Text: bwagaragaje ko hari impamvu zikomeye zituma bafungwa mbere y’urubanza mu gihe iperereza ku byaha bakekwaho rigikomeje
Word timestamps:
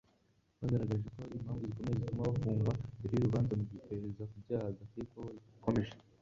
bwagaragaje 0.55 1.05
ko 1.15 1.17
hari 1.21 1.33
impamvu 1.39 1.63
zikomeye 1.71 1.93
zituma 1.99 2.27
bafungwa 2.29 2.73
mbere 2.97 3.13
y’urubanza 3.13 3.53
mu 3.59 3.63
gihe 3.69 3.79
iperereza 3.81 4.23
ku 4.29 4.35
byaha 4.43 4.67
bakekwaho 4.77 5.29
rigikomeje 5.35 5.93